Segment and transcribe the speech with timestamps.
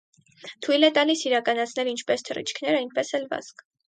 [0.67, 3.63] Թույլ է տալիս իրականացնել ինչպես թռիչքներ, այնպես էլ վազք։